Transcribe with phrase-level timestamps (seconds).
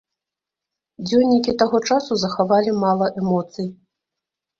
[1.09, 3.67] Дзённікі таго часу захавалі мала эмоцый.